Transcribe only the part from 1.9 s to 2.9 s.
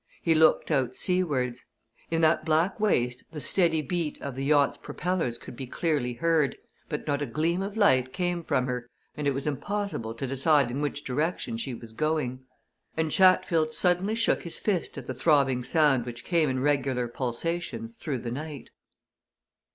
In that black